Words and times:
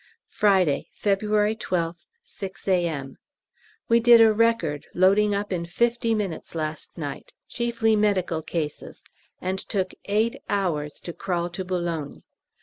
Friday, 0.31 0.87
February 0.93 1.55
12th, 1.55 2.07
6 2.23 2.67
A.M. 2.67 3.17
We 3.87 3.99
did 3.99 4.19
a 4.19 4.33
record 4.33 4.87
loading 4.95 5.35
up 5.35 5.53
in 5.53 5.63
fifty 5.67 6.15
minutes 6.15 6.55
last 6.55 6.97
night, 6.97 7.33
chiefly 7.47 7.95
medical 7.95 8.41
cases, 8.41 9.03
and 9.39 9.59
took 9.59 9.93
eight 10.05 10.41
hours 10.49 10.93
to 11.01 11.13
crawl 11.13 11.51
to 11.51 11.63
Boulogne. 11.63 12.23